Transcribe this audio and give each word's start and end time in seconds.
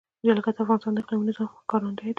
جلګه 0.27 0.51
د 0.55 0.57
افغانستان 0.63 0.93
د 0.93 0.97
اقلیمي 1.01 1.23
نظام 1.27 1.47
ښکارندوی 1.61 2.05
ده. 2.07 2.09